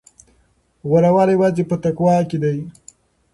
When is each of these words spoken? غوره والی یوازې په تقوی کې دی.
غوره 0.87 1.11
والی 1.15 1.33
یوازې 1.35 1.63
په 1.69 1.75
تقوی 1.83 2.19
کې 2.29 2.37
دی. 2.43 2.57